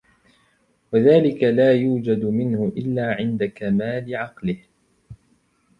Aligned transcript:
وَذَلِكَ 0.93 1.43
لَا 1.43 1.73
يُوجَدُ 1.73 2.25
مِنْهُ 2.25 2.67
إلَّا 2.77 3.13
عِنْدَ 3.15 3.43
كَمَالِ 3.45 4.15
عَقْلِهِ 4.15 4.57